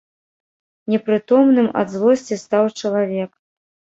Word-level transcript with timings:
Непрытомным 0.93 1.67
ад 1.81 1.87
злосці 1.97 2.39
стаў 2.45 2.65
чалавек. 2.79 3.31